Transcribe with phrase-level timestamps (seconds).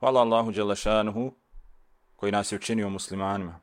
[0.00, 1.32] Hvala Allahu Đelešanuhu
[2.16, 3.60] koji nas je učinio muslimanima.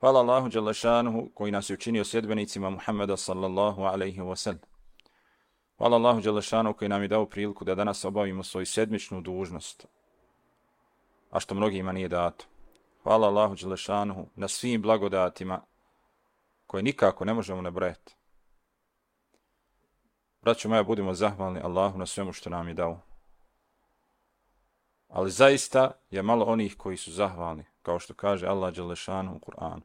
[0.00, 4.60] Hvala Allahu Đelešanuhu koji nas je učinio sjedbenicima Muhammeda sallallahu alaihi wa sallam.
[5.78, 9.86] Hvala Allahu Đelešanuhu koji nam je dao priliku da danas obavimo svoju sedmičnu dužnost,
[11.30, 12.44] a što mnogima nije dato.
[13.02, 15.60] Hvala Allahu Đelešanuhu na svim blagodatima
[16.66, 18.14] koje nikako ne možemo nabrojati.
[20.42, 23.09] Braćo moja, budimo zahvalni Allahu na svemu što nam je dao.
[25.10, 29.80] Ali zaista je malo onih koji su zahvalni, kao što kaže Allah Đelešanu u Kur'anu.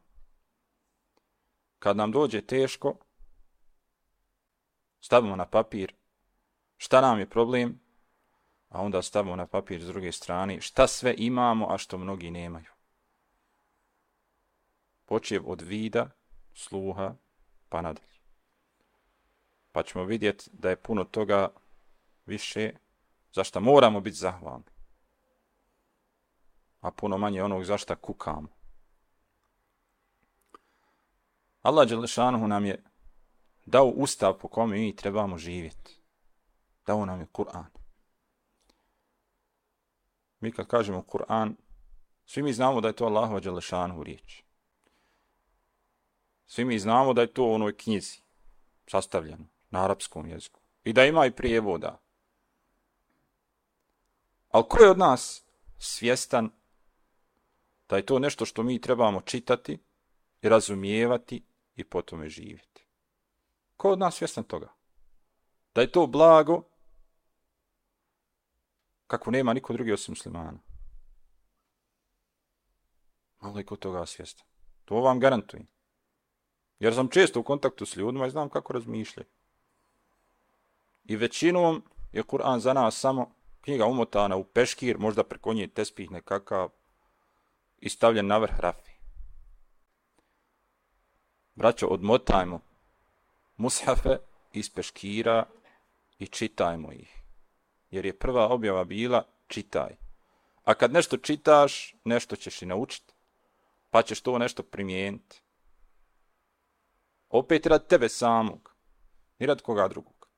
[1.78, 2.94] Kad nam dođe teško,
[5.00, 5.94] stavimo na papir
[6.76, 7.80] šta nam je problem,
[8.68, 12.70] a onda stavimo na papir s druge strane šta sve imamo, a što mnogi nemaju.
[15.04, 16.10] Počev od vida,
[16.54, 17.14] sluha,
[17.68, 18.16] pa nadalje.
[19.72, 21.48] Pa ćemo vidjeti da je puno toga
[22.26, 22.72] više
[23.32, 24.75] zašto moramo biti zahvalni
[26.86, 28.48] a puno manje onog zašta kukamo.
[31.62, 32.84] Allah Đelešanuhu nam je
[33.64, 36.00] dao ustav po kome mi trebamo živjeti.
[36.86, 37.70] Dao nam je Kur'an.
[40.40, 41.56] Mi kad kažemo Kur'an,
[42.24, 44.42] svi mi znamo da je to Allahova Đelešanuhu riječ.
[46.46, 48.20] Svi mi znamo da je to u onoj knjizi
[48.86, 50.60] sastavljeno na arapskom jeziku.
[50.84, 52.00] I da ima i prijevoda.
[54.48, 55.42] Ali ko je od nas
[55.78, 56.50] svjestan
[57.88, 59.78] da je to nešto što mi trebamo čitati
[60.42, 61.44] i razumijevati
[61.76, 62.86] i potom živjeti.
[63.76, 64.72] Ko od nas svjestan toga?
[65.74, 66.62] Da je to blago
[69.06, 70.58] kako nema niko drugi osim muslimana.
[73.40, 74.46] Malo je kod toga svjestan.
[74.84, 75.66] To vam garantujem.
[76.78, 79.26] Jer sam često u kontaktu s ljudima i znam kako razmišljaju.
[81.04, 86.10] I većinom je Kur'an za nas samo knjiga umotana u peškir, možda preko nje tespih
[86.10, 86.68] nekakav,
[87.78, 88.92] i stavljen na vrh rafi.
[91.54, 92.60] Braćo, odmotajmo
[93.56, 94.16] mushafe
[94.52, 95.46] iz peškira
[96.18, 97.22] i čitajmo ih.
[97.90, 99.96] Jer je prva objava bila čitaj.
[100.64, 103.12] A kad nešto čitaš, nešto ćeš i naučiti.
[103.90, 105.42] Pa ćeš to nešto primijeniti.
[107.28, 108.76] Opet rad tebe samog.
[109.38, 110.28] Ni rad koga drugog.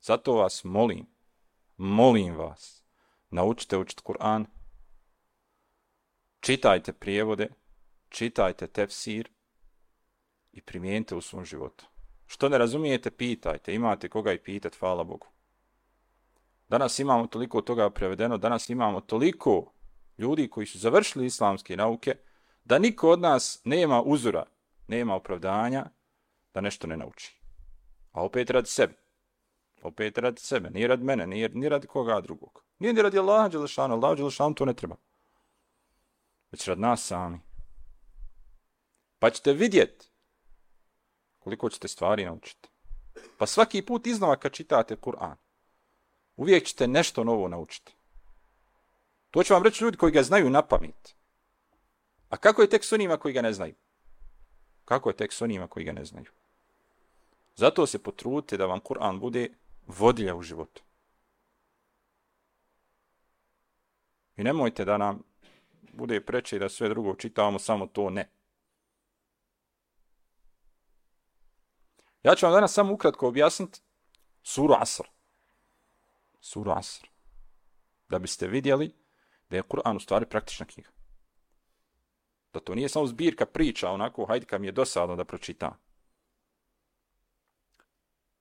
[0.00, 1.06] Zato vas molim,
[1.76, 2.82] molim vas,
[3.30, 4.46] naučite učiti Kur'an,
[6.42, 7.48] čitajte prijevode,
[8.08, 9.28] čitajte tefsir
[10.52, 11.86] i primijenite u svom životu.
[12.26, 13.74] Što ne razumijete, pitajte.
[13.74, 15.26] Imate koga i pitati, hvala Bogu.
[16.68, 19.72] Danas imamo toliko toga prevedeno, danas imamo toliko
[20.18, 22.16] ljudi koji su završili islamske nauke,
[22.64, 24.46] da niko od nas nema uzora,
[24.88, 25.86] nema opravdanja
[26.54, 27.40] da nešto ne nauči.
[28.12, 28.94] A opet radi sebe.
[29.82, 30.70] Opet radi sebe.
[30.70, 32.64] Nije radi mene, nije, nije radi koga drugog.
[32.78, 34.96] Nije ni radi Allaha Đelešanu, Allaha Đelešanu to ne treba
[36.52, 37.40] već rad nas sami.
[39.18, 40.06] Pa ćete vidjeti
[41.38, 42.68] koliko ćete stvari naučiti.
[43.38, 45.36] Pa svaki put iznova kad čitate Kur'an,
[46.36, 47.94] uvijek ćete nešto novo naučiti.
[49.30, 51.14] To će vam reći ljudi koji ga znaju na pamet.
[52.28, 53.74] A kako je tek s onima koji ga ne znaju?
[54.84, 56.30] Kako je tek s onima koji ga ne znaju?
[57.56, 59.48] Zato se potrudite da vam Kur'an bude
[59.86, 60.82] vodilja u životu.
[64.36, 65.22] I nemojte da nam
[65.92, 68.30] bude preče da sve drugo čitamo, samo to ne.
[72.22, 73.80] Ja ću vam danas samo ukratko objasniti
[74.42, 75.04] suru Asr.
[76.40, 77.08] Suru Asr.
[78.08, 78.94] Da biste vidjeli
[79.50, 80.90] da je Kur'an u stvari praktična knjiga.
[82.52, 85.78] Da to nije samo zbirka priča, onako, hajde kad mi je dosadno da pročitam.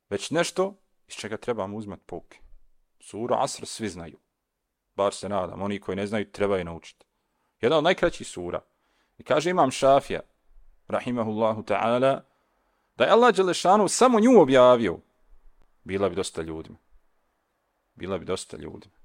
[0.10, 2.40] Već nešto iz čega trebamo uzmati pouke.
[3.00, 4.20] Suru Asr svi znaju.
[4.96, 7.06] Bar se nadam, oni koji ne znaju trebaju naučiti
[7.62, 8.62] jedna od najkraćih sura.
[9.18, 10.20] I kaže imam Šafija,
[10.88, 12.22] rahimahullahu ta'ala,
[12.96, 15.00] da je Allah Đelešanu samo nju objavio,
[15.84, 16.78] bila bi dosta ljudima.
[17.96, 18.96] Bila bi dosta ljudima.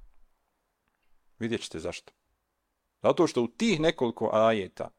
[1.38, 2.12] Vidjet ćete zašto.
[3.02, 4.90] Zato što u tih nekoliko ajeta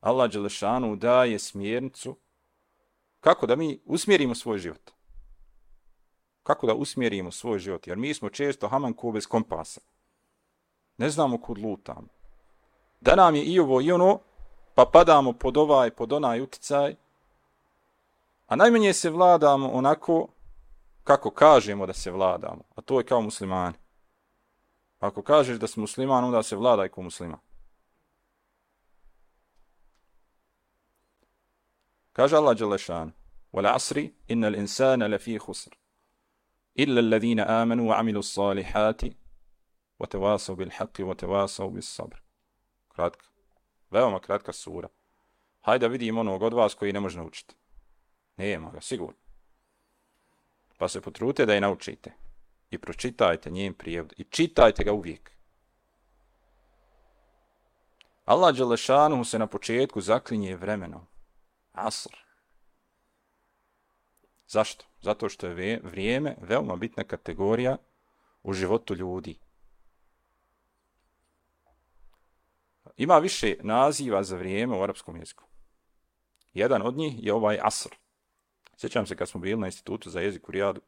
[0.00, 2.16] Allah Đelešanu daje smjernicu
[3.20, 4.90] kako da mi usmjerimo svoj život.
[6.42, 7.86] Kako da usmjerimo svoj život.
[7.86, 9.80] Jer mi smo često haman ko bez kompasa.
[10.96, 12.21] Ne znamo kud lutamo
[13.01, 14.19] da nam je i ovo i ono,
[14.75, 16.95] pa padamo pod ovaj, pod onaj uticaj,
[18.47, 20.27] a najmanje se vladamo onako
[21.03, 23.75] kako kažemo da se vladamo, a to je kao muslimani.
[24.99, 27.39] Ako kažeš da si musliman, onda se vladaj kao musliman.
[32.13, 33.11] Kaže Allah Đelešan,
[33.53, 35.71] وَالْعَصْرِ إِنَّ الْإِنسَانَ لَفِي خُسْرِ
[36.79, 39.01] إِلَّا الَّذِينَ آمَنُوا وَعَمِلُوا الصَّالِحَاتِ
[39.99, 42.21] وَتَوَاسَوْ بِالْحَقِّ وَتَوَاسَوْ بِالصَّبْرِ
[42.94, 43.26] Kratka.
[43.90, 44.88] Veoma kratka sura.
[45.60, 47.54] Hajde da vidim onog od vas koji ne može naučiti.
[48.36, 49.18] Nema ga, sigurno.
[50.78, 52.12] Pa se potrute da je naučite.
[52.70, 54.14] I pročitajte njen prijevod.
[54.16, 55.32] I čitajte ga uvijek.
[58.24, 61.06] Allah Đelešanu se na početku zaklinje vremenom.
[61.72, 62.16] Asr.
[64.46, 64.84] Zašto?
[65.00, 67.76] Zato što je vrijeme veoma bitna kategorija
[68.42, 69.38] u životu ljudi.
[72.96, 75.44] Ima više naziva za vrijeme u arapskom jeziku.
[76.54, 77.94] Jedan od njih je ovaj asr.
[78.76, 80.80] Sjećam se kad smo bili na institutu za jezik u Rijadu.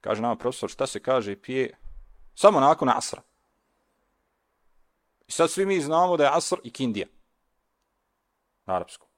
[0.00, 1.78] Kaže nama profesor šta se kaže pije
[2.34, 3.22] samo nakon asra.
[5.26, 7.06] I sad svi mi znamo da je asr i kindija.
[8.66, 9.08] Na arapskom.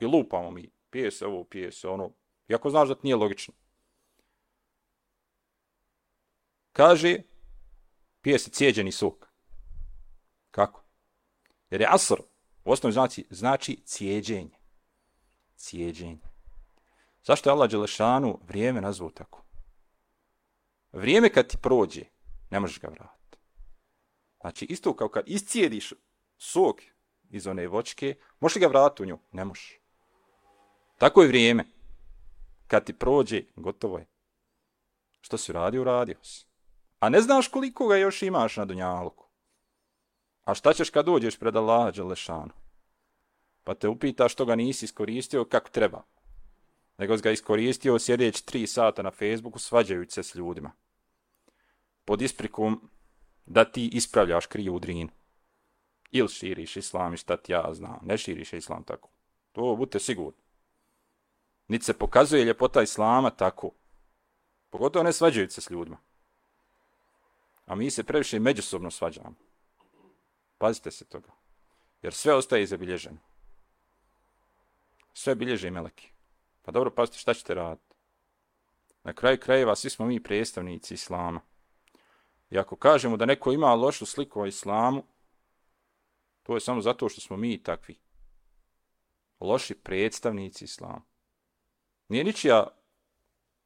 [0.00, 0.70] I lupamo mi.
[0.90, 2.10] Pije se ovo, pije se ono.
[2.48, 3.54] Iako znaš da to nije logično.
[6.72, 7.22] Kaže,
[8.20, 9.28] pije se cijeđeni sok.
[10.50, 10.81] Kako?
[11.72, 12.20] Jer je asr,
[12.64, 14.58] u osnovi znači, znači cijeđenje.
[15.56, 16.18] Cijeđenje.
[17.24, 19.44] Zašto je Allah Đelešanu vrijeme nazvao tako?
[20.92, 22.04] Vrijeme kad ti prođe,
[22.50, 23.38] ne možeš ga vratiti.
[24.40, 25.92] Znači, isto kao kad iscijediš
[26.38, 26.80] sok
[27.30, 29.18] iz one vočke, možeš ga vratiti u nju?
[29.32, 29.80] Ne možeš.
[30.98, 31.64] Tako je vrijeme.
[32.66, 34.06] Kad ti prođe, gotovo je.
[35.20, 36.46] Što si radio, uradio si.
[36.98, 39.21] A ne znaš koliko ga još imaš na Dunjaluku.
[40.44, 42.50] A šta ćeš kad dođeš pred Allaha Đelešanu?
[43.64, 46.02] Pa te upita što ga nisi iskoristio kako treba.
[46.98, 50.72] Nego ga iskoristio sjedeći tri sata na Facebooku svađajući se s ljudima.
[52.04, 52.90] Pod isprikom
[53.46, 55.10] da ti ispravljaš kriju drinu.
[56.10, 57.98] Ili širiš islam i šta ti ja znam.
[58.02, 59.08] Ne širiš islam tako.
[59.52, 60.42] To budite sigurni.
[61.68, 63.70] Niti se pokazuje ljepota islama tako.
[64.70, 65.96] Pogotovo ne svađajući se s ljudima.
[67.66, 69.34] A mi se previše međusobno svađamo.
[70.62, 71.30] Pazite se toga.
[72.02, 73.18] Jer sve ostaje zabilježeno.
[75.12, 76.10] Sve bilježe meleki.
[76.62, 77.94] Pa dobro, pazite šta ćete raditi.
[79.02, 81.40] Na kraju krajeva svi smo mi predstavnici islama.
[82.50, 85.04] I ako kažemo da neko ima lošu sliku o islamu,
[86.42, 87.98] to je samo zato što smo mi takvi.
[89.40, 91.02] Loši predstavnici islama.
[92.08, 92.66] Nije ničija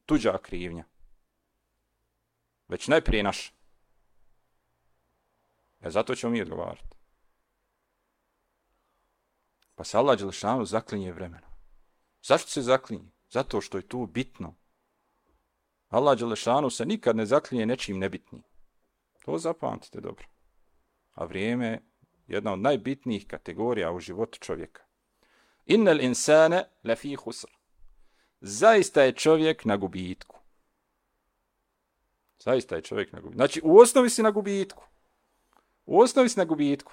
[0.07, 0.85] tuđa krivnja.
[2.69, 3.56] Već najprije naša.
[5.81, 6.97] E zato ćemo mi odgovarati.
[9.75, 11.49] Pa se Allah Đelešanu zaklinje vremena.
[12.23, 13.11] Zašto se zaklinje?
[13.31, 14.55] Zato što je tu bitno.
[15.89, 18.43] Allah Đelešanu se nikad ne zaklinje nečim nebitnim.
[19.25, 20.25] To zapamtite dobro.
[21.13, 21.83] A vrijeme je
[22.27, 24.83] jedna od najbitnijih kategorija u životu čovjeka.
[25.67, 27.51] Innal insane lafi husr.
[28.41, 30.37] Zaista je čovjek na gubitku.
[32.39, 33.37] Zaista je čovjek na gubitku.
[33.37, 34.85] Znači, u osnovi si na gubitku.
[35.87, 36.93] U osnovi si na gubitku.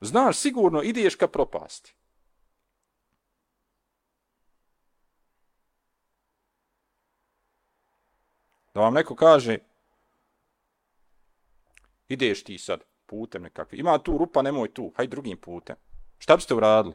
[0.00, 1.94] Znaš, sigurno ideš ka propasti.
[8.74, 9.58] Da vam neko kaže,
[12.08, 15.76] ideš ti sad putem nekakvi, ima tu rupa, nemoj tu, haj drugim putem.
[16.18, 16.94] Šta biste uradili?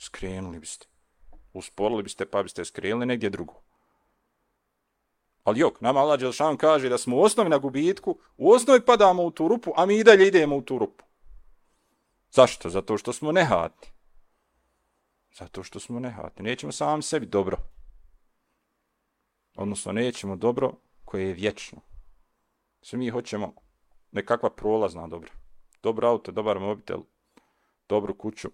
[0.00, 0.86] Skrenuli biste.
[1.52, 3.65] Usporili biste, pa biste skrenuli negdje drugo.
[5.46, 9.22] Ali jok, nama Allah Đelšan kaže da smo u osnovi na gubitku, u osnovi padamo
[9.22, 11.04] u tu rupu, a mi i dalje idemo u tu rupu.
[12.30, 12.70] Zašto?
[12.70, 13.88] Zato što smo nehatni.
[15.38, 16.44] Zato što smo nehatni.
[16.44, 17.56] Nećemo sami sebi dobro.
[19.56, 20.72] Odnosno, nećemo dobro
[21.04, 21.78] koje je vječno.
[22.82, 23.54] Svi mi hoćemo
[24.12, 25.30] nekakva prolazna dobra.
[25.82, 27.00] Dobro auto, dobar mobitel,
[27.88, 28.48] dobru kuću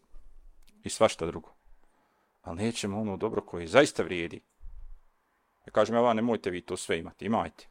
[0.85, 1.55] i svašta drugo.
[2.43, 4.41] Ali nećemo ono dobro koje zaista vrijedi.
[5.67, 7.25] Ja kažem, ja nemojte vi to sve imati.
[7.25, 7.69] Imajte.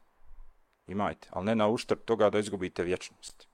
[0.86, 1.28] Imajte.
[1.30, 3.48] Ali ne na uštrb toga da izgubite vječnost.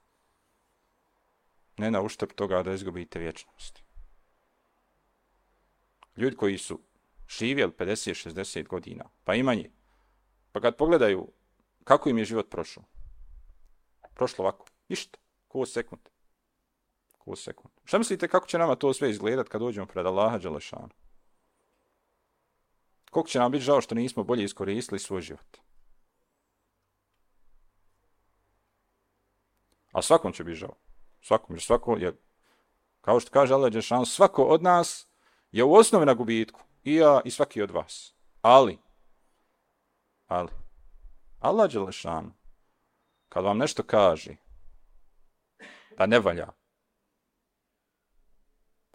[1.77, 3.83] Ne na uštrb toga da izgubite vječnost.
[6.17, 6.79] Ljudi koji su
[7.29, 9.71] živjeli 50-60 godina, pa i manje,
[10.51, 11.31] pa kad pogledaju
[11.83, 12.83] kako im je život prošao,
[14.13, 16.01] prošlo ovako, ništa, ko sekund.
[17.17, 17.73] Ko sekund.
[17.83, 20.89] Šta mislite kako će nama to sve izgledat kad dođemo pred Allaha Đelešanu?
[23.09, 25.57] Koliko će nam biti žao što nismo bolje iskoristili svoj život?
[29.91, 30.75] A svakom će biti žao.
[31.21, 32.13] Svakom, jer svako je,
[33.01, 35.07] kao što kaže Allah Đešan, svako od nas
[35.51, 36.61] je u osnovi na gubitku.
[36.83, 38.13] I ja i svaki od vas.
[38.41, 38.79] Ali,
[40.27, 40.49] ali,
[41.39, 42.33] Allah Đelešan,
[43.29, 44.35] kad vam nešto kaže
[45.97, 46.47] da ne valja,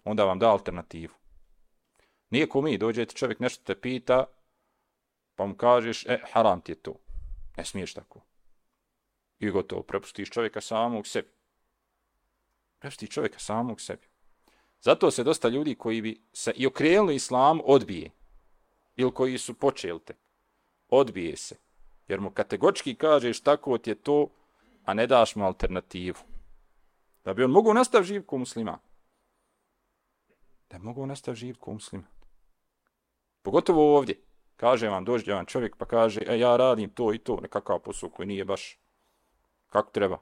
[0.03, 1.13] onda vam da alternativu.
[2.29, 4.25] Nije ko mi, dođete čovjek nešto te pita,
[5.35, 6.95] pa mu kažeš, e, haram ti je to.
[7.57, 8.21] Ne smiješ tako.
[9.39, 11.29] I gotovo, prepustiš čovjeka samog sebi.
[12.79, 14.07] Prepustiš čovjeka samog sebi.
[14.81, 18.11] Zato se dosta ljudi koji bi se i okrenuli islam odbije.
[18.95, 20.13] Ili koji su počeli te.
[20.89, 21.55] Odbije se.
[22.07, 24.27] Jer mu kategorički kažeš tako ti je to,
[24.85, 26.17] a ne daš mu alternativu.
[27.23, 28.79] Da bi on mogu nastav živ ko muslima.
[30.75, 32.03] Da mogu nastaviti živjeti ko muslima.
[33.41, 34.21] Pogotovo ovdje.
[34.55, 38.09] Kaže vam, dođe vam čovjek pa kaže, e, ja radim to i to, nekakav posao
[38.09, 38.79] koji nije baš
[39.69, 40.17] kako treba.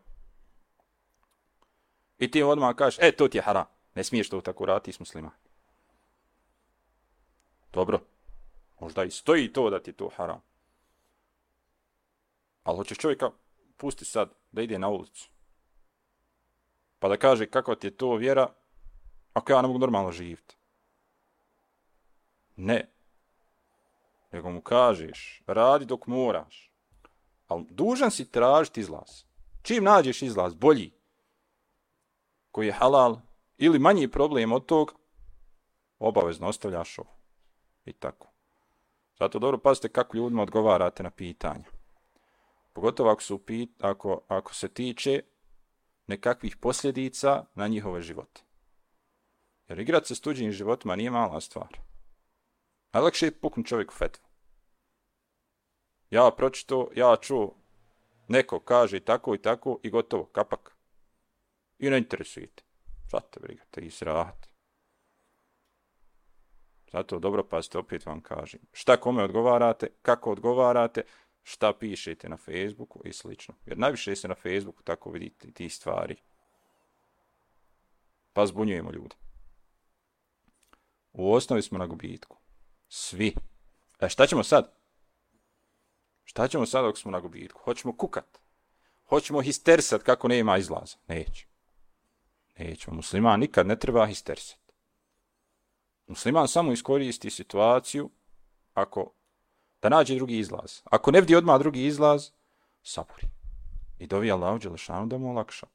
[2.20, 3.66] I ti odmah kažeš, e, to ti je haram.
[3.96, 5.32] Ne smiješ to tako raditi s muslima.
[7.74, 8.00] Dobro.
[8.80, 10.42] Možda i stoji to da ti je to haram.
[12.64, 13.32] Ali hoćeš čovjeka
[13.78, 15.30] pusti sad da ide na ulicu.
[17.00, 18.54] Pa da kaže kako ti je to vjera
[19.34, 20.56] ako ja ne mogu normalno živjeti.
[22.56, 22.90] Ne.
[24.32, 26.72] Nego mu kažeš, radi dok moraš.
[27.48, 29.24] Ali dužan si tražiti izlaz.
[29.62, 30.92] Čim nađeš izlaz, bolji,
[32.52, 33.18] koji je halal,
[33.58, 34.94] ili manji problem od tog,
[36.00, 37.14] obavezno ostavljaš ovo.
[37.86, 38.28] I tako.
[39.20, 41.66] Zato dobro pazite kako ljudima odgovarate na pitanja.
[42.74, 45.22] Pogotovo ako, su pit, ako, ako se tiče
[46.08, 48.42] nekakvih posljedica na njihove živote.
[49.74, 51.78] Jer igrat se s tuđim životima nije mala stvar.
[52.92, 54.24] Najlakše je puknut čovjek u fetvu.
[56.10, 57.56] Ja pročito, ja čuo,
[58.28, 60.76] neko kaže tako i tako i gotovo, kapak.
[61.80, 62.64] I ne interesujete.
[63.12, 64.48] Zato briga, te izrahat.
[66.92, 68.60] Zato dobro pazite, opet vam kažem.
[68.72, 71.04] Šta kome odgovarate, kako odgovarate,
[71.44, 73.56] šta pišete na Facebooku i slično.
[73.66, 76.16] Jer najviše se na Facebooku tako vidite ti stvari.
[78.34, 79.16] Pa zbunjujemo ljude.
[81.14, 82.38] U osnovi smo na gubitku.
[82.88, 83.36] Svi.
[84.00, 84.74] E šta ćemo sad?
[86.24, 87.62] Šta ćemo sad dok smo na gubitku?
[87.64, 88.40] Hoćemo kukat.
[89.10, 90.98] Hoćemo histersat kako nema izlaza.
[91.08, 91.48] Neće.
[92.58, 92.96] Nećemo.
[92.96, 94.60] Musliman nikad ne treba histersat.
[96.08, 98.10] Musliman samo iskoristi situaciju
[98.74, 99.14] ako
[99.82, 100.82] da nađe drugi izlaz.
[100.84, 102.30] Ako ne vidi odmah drugi izlaz,
[102.84, 103.28] saburi.
[104.00, 105.68] I dovi Allah Đelešanu da mu olakša.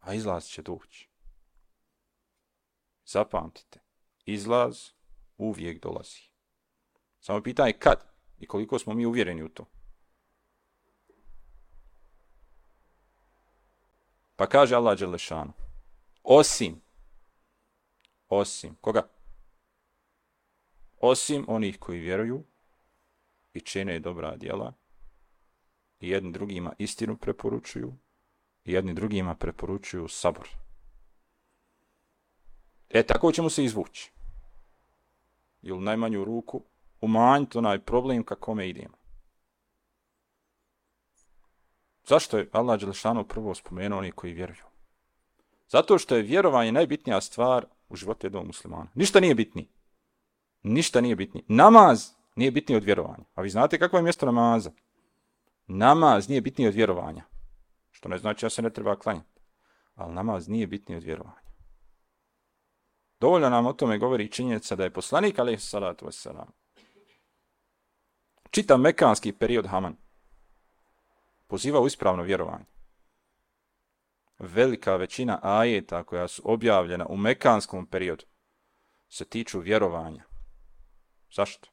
[0.00, 1.08] A izlaz će doći.
[3.06, 3.80] Zapamtite,
[4.24, 4.90] izlaz
[5.36, 6.20] uvijek dolazi.
[7.20, 8.04] Samo pitanje kad
[8.38, 9.64] i koliko smo mi uvjereni u to.
[14.36, 15.52] Pa kaže Allah Đelešanu,
[16.22, 16.80] osim,
[18.28, 19.16] osim, koga?
[21.00, 22.44] osim onih koji vjeruju
[23.54, 24.72] i čine dobra djela
[26.00, 27.94] i jedni drugima istinu preporučuju
[28.64, 30.48] i jedni drugima preporučuju sabor.
[32.90, 34.12] E, tako ćemo se izvući.
[35.62, 36.62] Ili najmanju ruku
[37.00, 38.96] umanjiti onaj problem ka kome idemo.
[42.04, 44.64] Zašto je Allah Đelešanu prvo spomenuo oni koji vjeruju?
[45.68, 48.90] Zato što je vjerovanje najbitnija stvar u životu jednog muslimana.
[48.94, 49.66] Ništa nije bitnije
[50.66, 51.44] ništa nije bitnije.
[51.48, 53.24] Namaz nije bitniji od vjerovanja.
[53.34, 54.70] A vi znate kako je mjesto namaza?
[55.66, 57.24] Namaz nije bitniji od vjerovanja.
[57.90, 59.40] Što ne znači da se ne treba klanjati.
[59.94, 61.45] Ali namaz nije bitniji od vjerovanja.
[63.20, 66.46] Dovoljno nam o tome govori činjenica da je poslanik, ali salatu wasalam,
[68.50, 69.96] čitav mekanski period Haman
[71.46, 72.64] pozivao ispravno vjerovanje.
[74.38, 78.24] Velika većina ajeta koja su objavljena u mekanskom periodu
[79.08, 80.24] se tiču vjerovanja.
[81.32, 81.68] Zašto?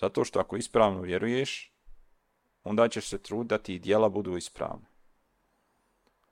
[0.00, 1.72] Zato što ako ispravno vjeruješ,
[2.64, 4.86] onda ćeš se truditi da ti dijela budu ispravne.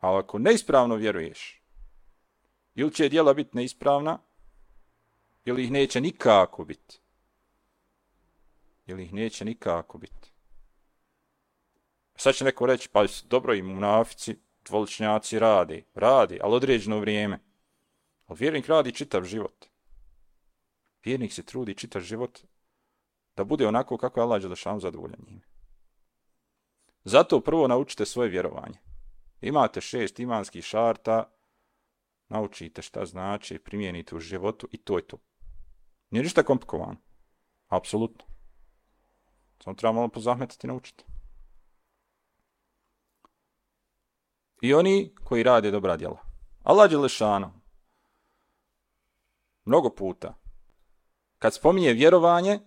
[0.01, 1.64] A ako neispravno vjeruješ,
[2.75, 4.19] ili će dijela biti neispravna,
[5.45, 7.01] ili ih neće nikako biti.
[8.87, 10.33] Ili ih neće nikako biti.
[12.17, 17.39] Sad će neko reći, pa dobro i munafici, dvoličnjaci radi, radi, ali određeno vrijeme.
[18.27, 19.67] Ali vjernik radi čitav život
[21.05, 22.39] vjernik se trudi čitav život
[23.37, 25.43] da bude onako kako je Allah Đelešanu zadovoljan njime.
[27.05, 28.79] Zato prvo naučite svoje vjerovanje.
[29.41, 31.31] Imate šest imanskih šarta,
[32.29, 35.17] naučite šta znači, primijenite u životu i to je to.
[36.11, 36.97] Nije ništa komplikovano.
[37.69, 38.25] Apsolutno.
[39.65, 41.05] Samo treba malo pozahmetati i naučiti.
[44.63, 46.19] I oni koji rade dobra djela.
[46.63, 47.53] Allah Đelešanu
[49.65, 50.35] mnogo puta
[51.39, 52.61] kad spominje vjerovanje,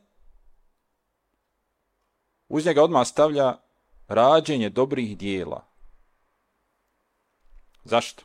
[2.47, 3.57] uz njega odmah stavlja
[4.07, 5.65] rađenje dobrih dijela.
[7.83, 8.23] Zašto?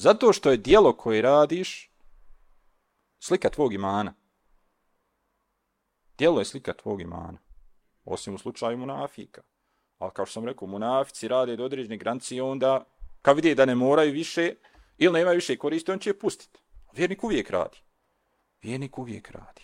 [0.00, 1.90] Zato što je dijelo koje radiš
[3.18, 4.14] slika tvog imana.
[6.18, 7.38] Dijelo je slika tvog imana.
[8.04, 9.42] Osim u slučaju munafika.
[9.98, 12.84] Ali kao što sam rekao, munafici rade do određene granice i onda,
[13.22, 14.54] kad vidi da ne moraju više,
[14.98, 16.60] ili nema više koristi, on će je pustiti.
[16.92, 17.78] Vjernik uvijek radi.
[18.62, 19.62] Vjernik uvijek radi.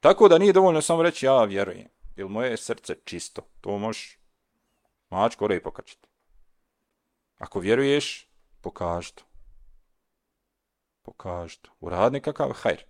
[0.00, 1.88] Tako da nije dovoljno samo reći ja vjerujem.
[2.16, 3.42] Ili moje srce čisto.
[3.60, 4.18] To možeš
[5.10, 6.09] mačko gore pokačiti.
[7.40, 8.28] Ako vjeruješ,
[8.60, 9.24] pokaži to.
[11.02, 11.70] Pokaži to.
[11.80, 12.84] Uradi nekakav hajr.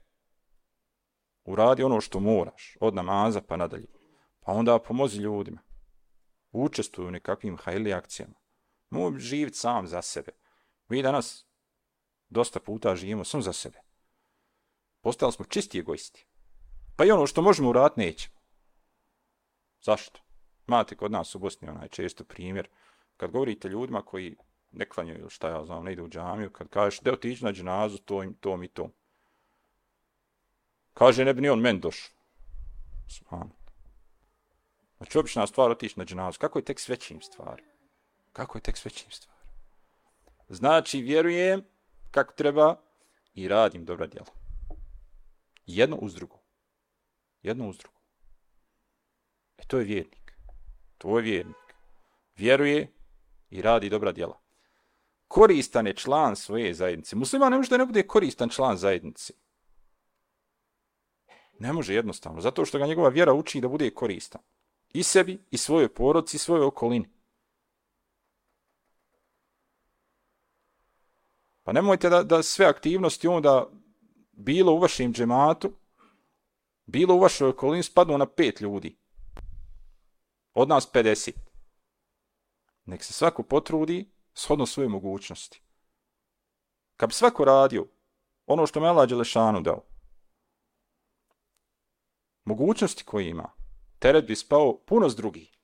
[1.45, 2.77] Uradi ono što moraš.
[2.81, 3.87] Od namaza pa nadalje.
[4.41, 5.61] Pa onda pomozi ljudima.
[6.53, 8.35] Učestvuj u nekakvim hajli akcijama.
[8.91, 10.33] Moj živit sam za sebe.
[10.89, 11.47] Mi danas
[12.29, 13.79] dosta puta živimo sam za sebe.
[15.01, 16.27] Postali smo čisti egoisti.
[16.97, 18.41] Pa i ono što možemo uraditi nećemo.
[19.83, 20.21] Zašto?
[20.67, 22.69] Mate kod nas u Bosni onaj često primjer.
[23.21, 24.37] Kad govorite ljudima koji
[24.73, 27.53] ne klanjaju ili šta ja znam, ne idu u džamiju, kad kažeš da otići na
[27.53, 28.91] džinazu, to, im, to mi to.
[30.95, 32.17] Kaže, ne bi ni on men došao.
[33.09, 33.51] Sman.
[34.97, 36.39] Znači, obična stvar otići na džinazu.
[36.39, 37.63] Kako je tek s većim stvari?
[38.33, 39.41] Kako je tek s većim stvari?
[40.49, 41.65] Znači, vjerujem
[42.11, 42.81] kako treba
[43.35, 44.31] i radim dobra djela.
[45.67, 46.39] Jedno uz drugo.
[47.43, 47.99] Jedno uz drugo.
[49.59, 50.33] E to je vjernik.
[50.99, 51.75] To je vjernik.
[52.37, 53.00] Vjeruje
[53.51, 54.41] i radi dobra djela.
[55.29, 57.17] Koristan je član svoje zajednice.
[57.17, 59.33] Musliman ne može da ne bude koristan član zajednice.
[61.59, 62.41] Ne može jednostavno.
[62.41, 64.41] Zato što ga njegova vjera uči da bude koristan.
[64.93, 67.09] I sebi, i svojoj porodci, i svojoj okolini.
[71.63, 73.71] Pa nemojte da, da sve aktivnosti onda
[74.33, 75.73] bilo u vašem džematu,
[76.87, 78.97] bilo u vašoj okolini spadnu na pet ljudi.
[80.55, 81.50] Od nas 50.
[82.85, 85.63] Nek se svako potrudi shodno svoje mogućnosti.
[86.97, 87.87] Kad bi svako radio
[88.47, 89.85] ono što me Allah Đelešanu dao,
[92.45, 93.53] mogućnosti koje ima,
[93.99, 95.57] teret bi spao puno s drugih.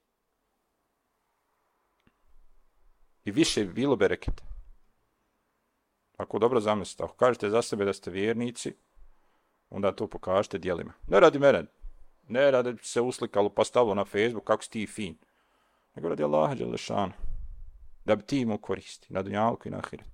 [3.25, 4.45] I više bi bilo bereketa.
[6.17, 8.75] Ako dobro zamislite, ako kažete za sebe da ste vjernici,
[9.71, 10.93] onda to pokažete dijelima.
[11.09, 11.67] Ne radi mene,
[12.29, 15.19] ne radi se uslikalo pa stavilo na Facebook kako si ti fin.
[15.97, 17.13] Nego radi Allaha Đelešanu.
[18.05, 20.11] Da bi ti imao koristi na dunjalku i na ahiretu.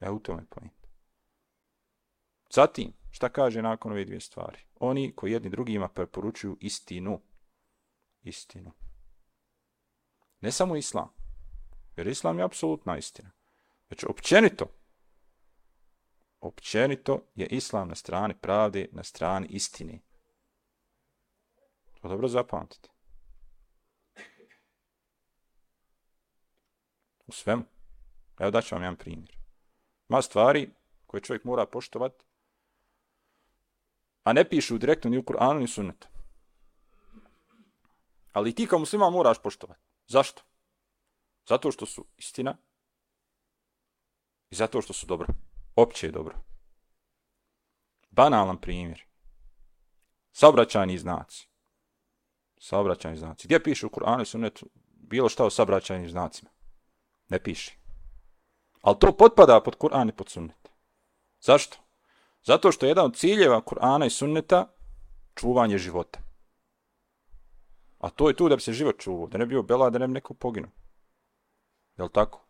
[0.00, 0.86] E u tome pojent.
[2.50, 4.58] Zatim, šta kaže nakon ove dvije stvari?
[4.80, 7.20] Oni koji jedni drugima preporučuju istinu.
[8.22, 8.72] Istinu.
[10.40, 11.08] Ne samo islam.
[11.96, 13.30] Jer islam je apsolutna istina.
[13.90, 14.66] Već općenito,
[16.40, 20.00] općenito je islam na strani pravde, na strani istine.
[22.00, 22.88] To dobro zapamtite.
[27.26, 27.64] U svemu.
[28.38, 29.36] Evo daću vam jedan primjer.
[30.08, 30.70] Ma stvari
[31.06, 32.24] koje čovjek mora poštovati,
[34.22, 36.08] a ne pišu direktno ni u Kur'anu ni sunnetu.
[38.32, 39.80] Ali ti kao muslima moraš poštovati.
[40.06, 40.42] Zašto?
[41.48, 42.56] Zato što su istina,
[44.52, 45.26] I zato što su dobro.
[45.76, 46.34] Opće je dobro.
[48.10, 49.04] Banalan primjer.
[50.32, 51.48] Saobraćajni znaci.
[52.58, 53.46] Saobraćajni znaci.
[53.46, 56.50] Gdje piše u Kur'anu i Sunnetu bilo šta o saobraćajnim znacima?
[57.32, 57.72] Ne piše.
[58.82, 60.68] Ali to potpada pod Kur'an i pod Sunnet.
[61.40, 61.76] Zašto?
[62.44, 64.66] Zato što je jedan od ciljeva Kur'ana i Sunneta
[65.34, 66.20] čuvanje života.
[67.98, 69.26] A to je tu da bi se život čuvao.
[69.26, 70.70] Da ne bi bio bela, da ne bi neko poginuo.
[71.96, 72.44] Je li tako?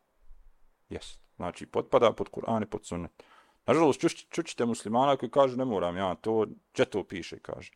[0.88, 1.18] Jes.
[1.36, 3.22] Znači, potpada pod Kur'an i pod sunnet.
[3.66, 7.72] Nažalost, čućite muslimana koji kaže, ne moram ja, to, če to piše, kaže.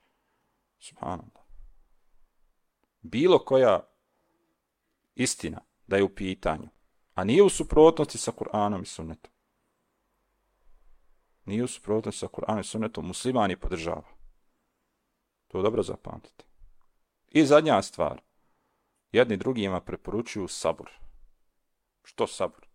[0.79, 1.45] Subhanallah.
[3.03, 3.81] Bilo koja
[5.15, 6.69] istina da je u pitanju,
[7.17, 9.31] a nije u suprotnosti sa Kur'anom i sunnetom.
[11.45, 14.09] Nije u suprotnosti sa Kur'anom i sunnetom, muslimani podržava.
[15.49, 16.45] To dobro zapamtite.
[17.29, 18.21] I zadnja stvar.
[19.13, 20.91] Jedni drugima preporučuju sabor.
[22.03, 22.67] Što sabor?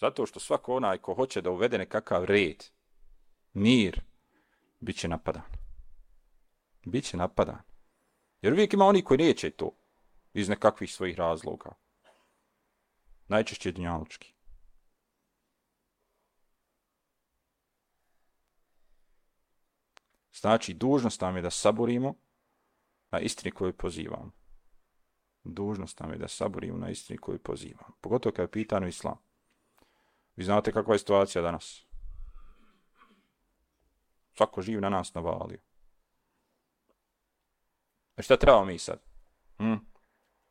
[0.00, 2.64] Zato što svako onaj ko hoće da uvede nekakav red,
[3.52, 4.00] mir,
[4.80, 5.42] bit će napadan.
[6.84, 7.62] Biće napadan.
[8.42, 9.70] Jer uvijek ima oni koji neće to
[10.34, 11.70] iz nekakvih svojih razloga.
[13.28, 14.34] Najčešće dunjalučki.
[20.40, 22.14] Znači, dužnost nam je da saborimo
[23.10, 24.32] na istini koju pozivamo.
[25.44, 27.96] Dužnost nam je da saborimo na istini koju pozivamo.
[28.00, 29.18] Pogotovo kada je pitano islam.
[30.36, 31.86] Vi znate kakva je situacija danas.
[34.36, 35.58] Svako živ na nas navalio.
[38.16, 39.00] E šta trebamo mi sad?
[39.56, 39.74] Hm?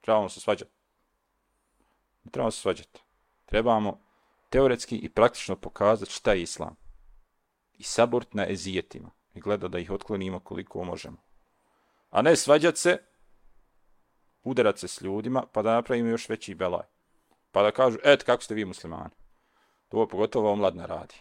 [0.02, 0.77] Trebamo se svađati.
[2.28, 3.02] Ne trebamo se svađati.
[3.46, 4.00] Trebamo
[4.50, 6.76] teoretski i praktično pokazati šta je islam.
[7.74, 9.12] I sabort na ezijetima.
[9.34, 11.18] I gleda da ih otklonimo koliko možemo.
[12.10, 12.98] A ne svađat se,
[14.44, 16.86] udarat se s ljudima, pa da napravimo još veći belaj.
[17.52, 19.16] Pa da kažu, et, kako ste vi muslimani?
[19.88, 21.16] To pogotovo omladna radi.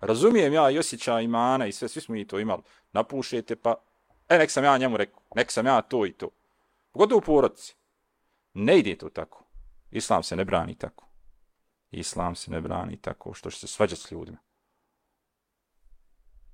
[0.00, 2.62] Razumijem ja i osjećaj imana i sve, svi smo i to imali.
[2.92, 3.74] Napušete pa,
[4.28, 6.28] e, nek sam ja njemu rekao, nek sam ja to i to.
[6.92, 7.74] Pogotovo u porodci.
[8.54, 9.45] Ne ide to tako.
[9.90, 11.08] Islam se ne brani tako.
[11.90, 14.38] Islam se ne brani tako što će se svađati s ljudima.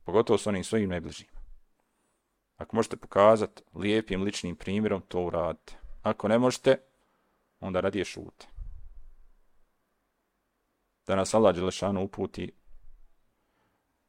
[0.05, 1.29] Pogotovo s onim svojim najbližim.
[2.57, 5.77] Ako možete pokazati lijepim ličnim primjerom, to uradite.
[6.03, 6.77] Ako ne možete,
[7.61, 8.47] onda radije šute.
[11.07, 12.53] Da nas Allah Đelešanu uputi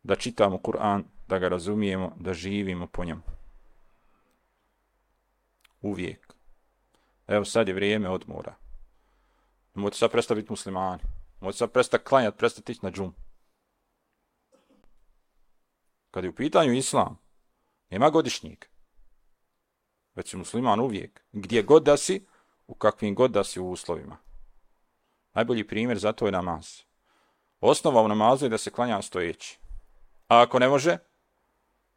[0.03, 3.21] da čitamo Kur'an, da ga razumijemo, da živimo po njemu.
[5.81, 6.33] Uvijek.
[7.27, 8.62] Evo sad je vrijeme odmora.
[9.73, 11.01] Moći sad prestati biti muslimani.
[11.39, 13.15] Moći sad prestati klanjati, prestati ići na džum.
[16.11, 17.17] Kad je u pitanju islam,
[17.89, 18.65] nema godišnjeg.
[20.15, 21.23] Već si musliman uvijek.
[21.31, 22.25] Gdje god da si,
[22.67, 24.17] u kakvim god da si u uslovima.
[25.33, 26.81] Najbolji primjer za to je namaz.
[27.59, 29.59] Osnova u namazu je da se klanja stojeći.
[30.27, 30.97] A ako ne može,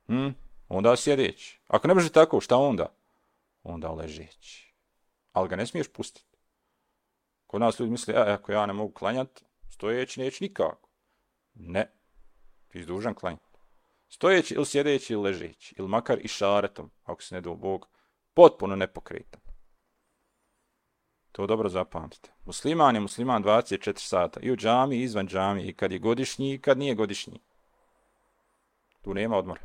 [0.07, 0.29] hm,
[0.69, 1.61] onda sjedeći.
[1.69, 2.93] Ako ne može tako, šta onda?
[3.63, 4.75] Onda ležeći.
[5.33, 6.26] Ali ga ne smiješ pustiti.
[7.47, 10.89] Kod nas ljudi misle, e, ako ja ne mogu klanjati, stojeći neću nikako.
[11.55, 11.93] Ne.
[12.69, 13.59] Ti si dužan klanjati.
[14.09, 15.75] Stojeći ili sjedeći ili ležeći.
[15.79, 17.89] Ili makar i šaretom, ako se ne do Bog,
[18.35, 19.41] potpuno nepokretan.
[21.33, 22.33] To dobro zapamtite.
[22.45, 24.41] Musliman je musliman 24 sata.
[24.41, 25.63] I u džami, i izvan džami.
[25.63, 27.41] I kad je godišnji, i kad nije godišnji.
[29.03, 29.61] Tu nema odmora.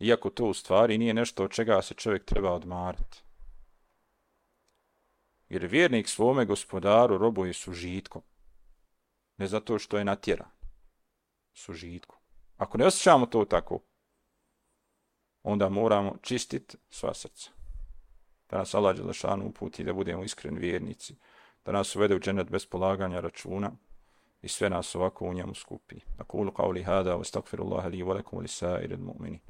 [0.00, 3.22] Iako to u stvari nije nešto od čega se čovjek treba odmarati.
[5.50, 8.22] Jer vjernik svome gospodaru robuje sužitkom.
[9.36, 10.50] Ne zato što je natjera.
[11.52, 12.16] Sužitkom.
[12.56, 13.80] Ako ne osjećamo to tako,
[15.42, 17.50] onda moramo čistiti sva srca.
[18.50, 21.16] Da nas Allah Đelešanu uputi da budemo iskreni vjernici.
[21.64, 23.70] Da nas uvede u dženet bez polaganja računa
[24.42, 25.96] i sve nas ovako u njemu skupi.
[25.96, 29.40] Ako Akulu qavli hada wa stakfirullaha li wa lakum li sa'ir mu'mini.